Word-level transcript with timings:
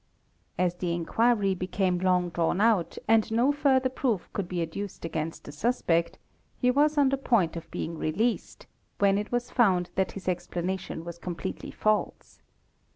As 0.57 0.73
the 0.73 0.95
inquiry 0.95 1.53
became 1.53 1.99
long 1.99 2.29
dray 2.31 2.57
out 2.59 2.97
and 3.07 3.31
no 3.31 3.51
further 3.51 3.87
proof 3.87 4.27
could 4.33 4.47
be 4.47 4.63
adduced 4.63 5.05
against 5.05 5.43
the 5.43 5.51
suspect, 5.51 6.17
he 6.57 6.71
was 6.71 6.95
(the 6.95 7.21
point 7.23 7.55
of 7.55 7.69
being 7.69 7.99
released, 7.99 8.65
when 8.97 9.19
it 9.19 9.31
was 9.31 9.51
found 9.51 9.91
that 9.93 10.13
his 10.13 10.27
explanation 10.27 11.01
w 11.01 11.13
completely 11.21 11.69
false. 11.69 12.41